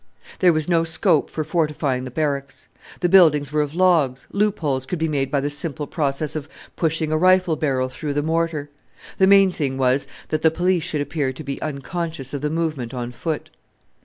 [0.39, 2.67] There was no scope for fortifying the Barracks.
[3.01, 7.11] The buildings were of logs, loopholes could be made by the simple process of pushing
[7.11, 8.71] a rifle barrel through the mortar.
[9.19, 12.95] The main thing was that the police should appear to be unconscious of the movement
[12.95, 13.51] on foot.